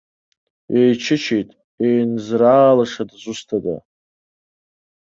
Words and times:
Еичычеит, 0.79 1.49
еинзраалаша 1.87 3.03
дызусҭа? 3.09 3.57